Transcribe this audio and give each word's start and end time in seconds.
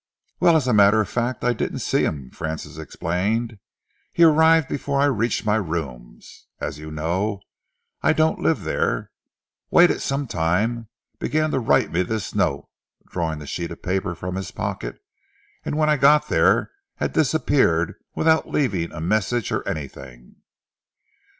"Well, 0.39 0.55
as 0.55 0.65
a 0.67 0.73
matter 0.73 0.99
of 0.99 1.07
fact, 1.09 1.43
I 1.43 1.53
didn't 1.53 1.77
see 1.77 2.03
him," 2.05 2.31
Francis 2.31 2.79
explained. 2.79 3.59
"He 4.11 4.23
arrived 4.23 4.67
before 4.67 4.99
I 4.99 5.05
reached 5.05 5.45
my 5.45 5.57
rooms 5.57 6.47
as 6.59 6.79
you 6.79 6.89
know, 6.89 7.41
I 8.01 8.11
don't 8.11 8.39
live 8.41 8.63
there 8.63 9.11
waited 9.69 10.01
some 10.01 10.25
time, 10.25 10.87
began 11.19 11.51
to 11.51 11.59
write 11.59 11.91
me 11.91 12.01
this 12.01 12.33
note," 12.33 12.67
drawing 13.11 13.37
the 13.37 13.45
sheet 13.45 13.69
of 13.69 13.83
paper 13.83 14.15
from 14.15 14.37
his 14.37 14.49
pocket 14.49 14.99
"and 15.63 15.77
when 15.77 15.87
I 15.87 15.97
got 15.97 16.29
there 16.29 16.71
had 16.95 17.13
disappeared 17.13 17.93
without 18.15 18.49
leaving 18.49 18.91
a 18.91 19.01
message 19.01 19.51
or 19.51 19.61
anything." 19.69 20.37